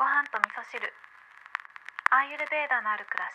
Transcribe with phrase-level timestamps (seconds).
[0.00, 0.80] ご飯と味噌汁。
[2.10, 3.28] アーユルベーダのある暮ら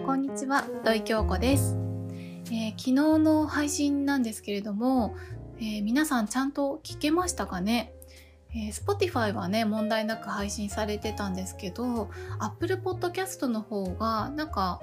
[0.00, 0.06] し。
[0.06, 1.76] こんにちは、土井京子です、
[2.46, 5.14] えー昨日の配信なんですけれども、
[5.58, 7.92] えー皆さんちゃんと聞けましたかね、
[8.54, 14.80] えー Spotify はね、問題なく配信されてたんですけど、Apple Podcast の方がなんか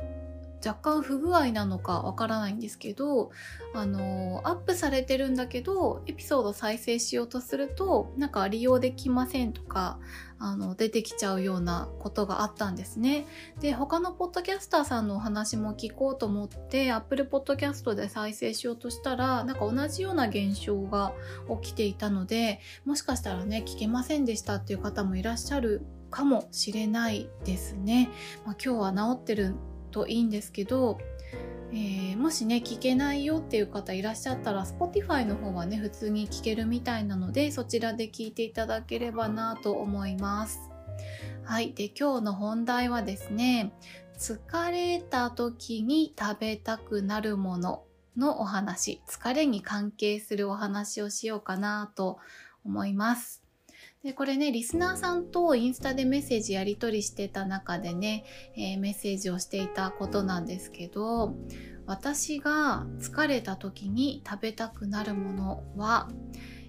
[0.66, 3.32] 若干不具合なのかわからないんですけど、
[3.74, 10.00] あのーアップされてるんだけど、エピソード再生しようとすると、なんか利用できませんとか、
[10.40, 13.26] あの、出てきちゃうようなことがあったんですね。
[13.60, 21.14] で他のポッドキャスターさんのお話も聞こうと思って Apple Podcast で再生しようとしたらなんか同じような現象が
[21.62, 28.10] 起きていたのでもしかしたらね聞けませんでしたっていう方もいらっしゃるかもしれないですね。
[28.46, 29.56] まあ、今日は治ってる
[29.92, 30.98] といいんですけど、
[31.72, 40.72] えーもしね聞けないよっていう方いらっしゃったら Spotify の方はね普通に聞けるみたいなのでそちらで聞いていただければなと思います。
[41.44, 41.74] はい。
[41.74, 43.74] で、今日の本題はですね、
[44.18, 47.84] 疲れた時に食べたくなるもの
[48.16, 52.20] のお話、疲れに関係するお話をしようかなと
[52.64, 53.41] 思います。
[54.04, 61.36] で、これね、リスナーさんとインスタでメッセージやり取りしてた中でね、えーメッセージをしていたことなんですけど、
[61.86, 66.10] 私が疲れた時に食べたくなるものは、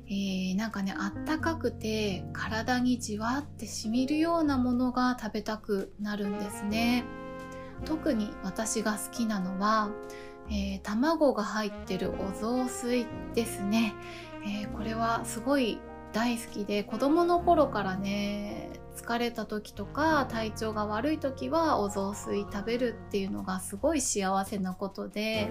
[0.08, 7.04] えーなんかねあったかくて体にじわってしみるようなものが食べたくなるんですね。
[7.86, 9.90] 特に私が好きなのは、
[10.50, 13.94] えー卵が入ってるお雑炊ですね、
[14.44, 15.78] えーこれはすごい
[16.12, 25.50] 大好きで子供の頃からね疲れた時とか体調が悪い時はお雑炊食べるっていうのがすごい幸せなことで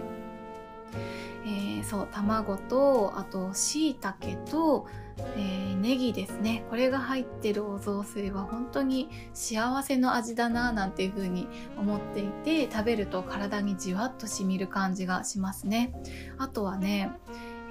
[1.45, 4.87] えーそう卵とあとしいたけと、
[5.35, 6.63] えーネギですね。
[6.69, 15.91] これが入ってるお雑炊は本当に幸せの味だななんていう風に思っていて食べると体にじわっとしみる感じがしますね。
[16.37, 17.11] あとはね、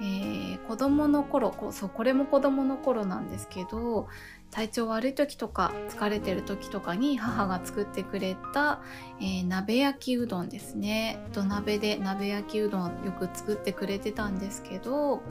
[0.01, 4.07] えー子供の頃こそうこれも子供の頃なんですけど
[4.49, 8.81] 体調悪い時とか疲れてる時とかに母が作ってくれた、
[9.19, 11.19] えー鍋焼きうどんですね。
[11.33, 15.21] 土鍋で鍋焼きうどんよく作ってくれてたんですけど、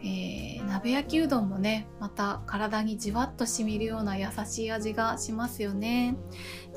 [0.00, 6.16] えー鍋焼きうどんもねまた体にじわっとしみるような優しい味がしますよね。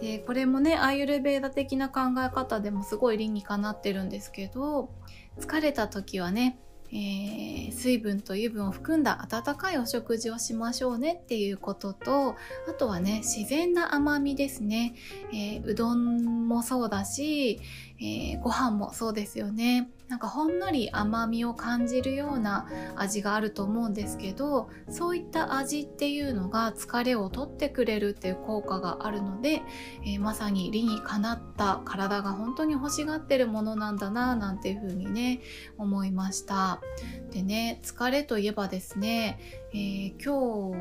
[0.01, 4.91] でこれもねアーユルベーダ的な考え方でもすごい理にかなってるんですけど
[5.40, 6.59] 疲れた時はね
[6.94, 12.35] えー水分と油分を含んだ温かいお食事をしましょうねっていうことと
[12.68, 14.94] あとはね自然な甘みですね、
[15.34, 17.59] えーうどんもそうだし、
[18.01, 19.91] えーご飯もそうですよね。
[20.07, 22.67] なんかほんのり甘みを感じるような
[22.97, 29.62] 味があると思うんですけどそういった味っていうのが疲れを取ってくれるっていう効果があるので、
[30.03, 35.39] えーまさに理にかなった体が本当に欲しがってるものなんだななんていうふうにね
[35.78, 36.81] 思いました。
[37.31, 39.39] でね疲れといえばですね、
[39.73, 40.73] えー今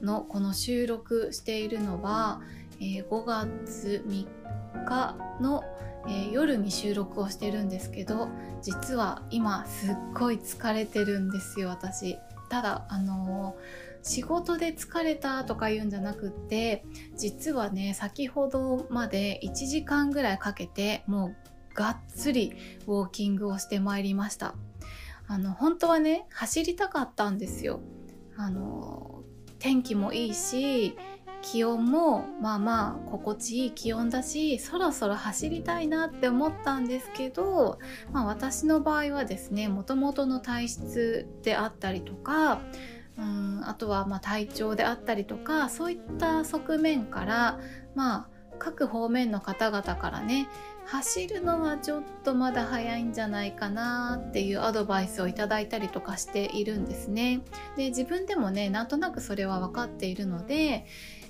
[0.00, 2.40] 日のこの収録しているのは、
[2.80, 5.62] え5月3日の、
[6.06, 8.28] えー夜に収録をしてるんですけど
[8.62, 12.18] 実は今すっごい疲れてるんですよ私。
[12.48, 16.84] ただあのー仕事で疲れたとか言うんじゃなくって
[17.16, 21.28] 実はね先ほどまで1時間ぐらいかけても
[21.72, 22.52] うがっつり
[22.86, 24.54] ウォーキングをしてまいりました。
[25.26, 27.80] あの本当はね走りたかったんですよ。
[28.36, 29.22] あの
[29.58, 30.98] 天気もいいし
[31.44, 37.78] 気温もまあまあ心地いい気温だしそろそろ走りたいなって思ったんですけど、
[38.12, 42.62] まあ、私の場合はですねもともとの体質であったりとか
[43.18, 47.60] うんあとはまあ体調であったりとかそういった側面から
[47.94, 48.28] まあ
[48.58, 50.48] 各方面の方々からね
[50.86, 57.40] 走るのはちょっとまだ早いんじゃないかなっていうアドバイスをいただいたりとかしているんですね。
[57.76, 60.84] で自分でもねなんとなくそれは分かっているので、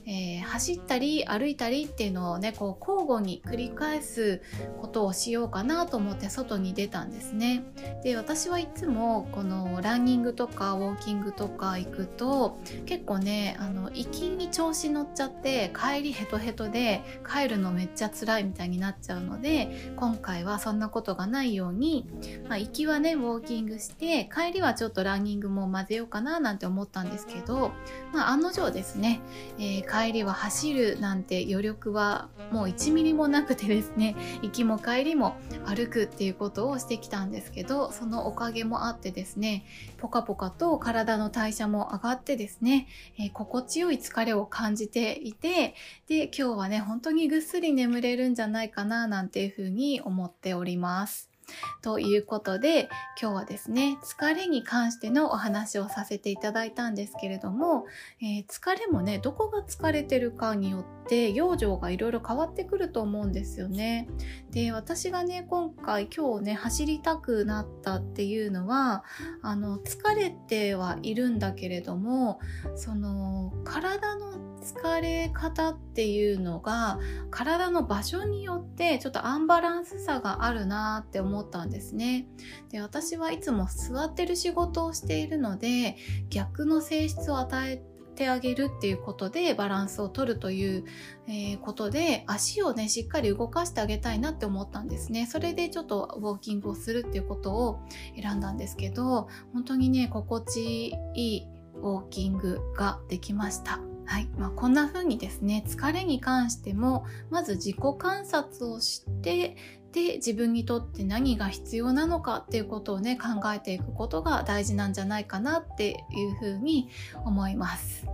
[0.06, 4.41] えー走ったり歩いたりっていうのをねこう交互に繰り返す
[4.81, 7.65] ことをしようかなと思って外に出たんですね。
[8.05, 22.07] で私はいつもこのランニングとかウォーキングとか行くと結構ねあの行きに調子乗っちゃって帰りヘトヘトで帰るのめっちゃ辛いみたいになっちゃうので今回はそんなことがないように、
[22.49, 27.73] まあ、行きはねウォーキングして帰りはちょっとランニングも混ぜようかななんて思ったんですけど、
[28.12, 29.21] まあ、案の定ですね、
[29.59, 39.64] えー帰りは走るなんて余力はもう1ミリもなくてですね 行きも帰りも歩くっていうことをしてきたんですけどそのおかげもあってですね
[39.99, 42.88] ポカポカと体の代謝も上がってですね、
[43.19, 45.76] えー、心地よい疲れを感じていて
[46.08, 51.34] で今日はね本当にぐっすり眠れるんじゃないかななんていうふうに思っております。
[51.82, 52.88] ということで
[53.20, 57.87] 今日はですね疲れに関してのお話をさせていただいたんですけれども、
[58.20, 64.08] えー、疲れもねどこが疲れてるかによって養生がいろいろ変わってくると思うんですよね。
[64.50, 69.05] で私がね今回今日ね走りたくなったっていうのは
[69.43, 72.40] あの疲れてはいるんだけれども
[72.76, 76.99] その体の疲れ方っていうのが
[77.31, 82.26] 体の場所によってちょっとアンバランスさがあるなって思ったんですね。
[82.70, 85.96] で私はいつも座ってる仕事をしているので
[86.31, 87.82] 逆の性質を与え
[88.14, 90.84] てあげるっていうことでバランスを取るという、
[91.26, 97.81] えー、ことで足をねしっかり動かしてあげたいなって思ったんですねそれでちょっとウォーキングをするっていうことを
[98.20, 109.56] 選んだんですけど本当にね心地いいウォーキングができましたはいまあ、こんな風にですね疲れに関してもまず自己観察をして
[109.93, 116.89] で自分にとって何が必要なのかっていうことをね考えていくことが大事なんじゃないかなっていう風に
[117.25, 118.06] 思います。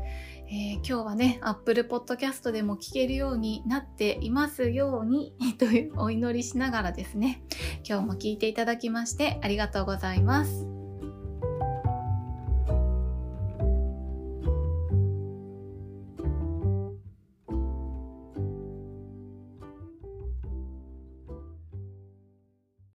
[0.52, 7.44] えー、今日はね、Apple Podcast でも聞けるようになっていますように というお祈りしながらですね、
[7.88, 10.79] 今日も聞いていただきましてありがとうございます。